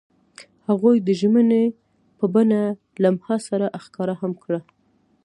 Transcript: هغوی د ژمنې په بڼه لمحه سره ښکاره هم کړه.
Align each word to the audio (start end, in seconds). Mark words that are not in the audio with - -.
هغوی 0.67 0.95
د 1.07 1.09
ژمنې 1.19 1.63
په 2.17 2.25
بڼه 2.33 2.61
لمحه 3.03 3.37
سره 3.47 3.65
ښکاره 3.83 4.15
هم 4.21 4.33
کړه. 4.43 4.59